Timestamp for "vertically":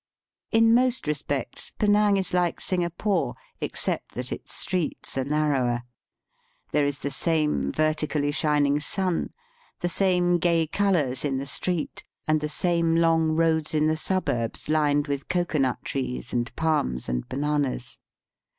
7.71-8.31